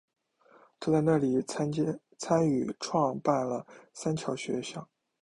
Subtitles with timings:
[0.79, 4.89] 她在那里参与创办了三桥学校。